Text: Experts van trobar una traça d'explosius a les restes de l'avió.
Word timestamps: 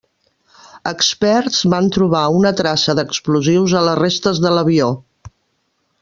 Experts 0.91 1.59
van 1.75 1.89
trobar 1.97 2.23
una 2.37 2.53
traça 2.63 2.95
d'explosius 3.01 3.75
a 3.81 3.87
les 3.89 3.99
restes 4.03 4.41
de 4.47 4.53
l'avió. 4.59 4.89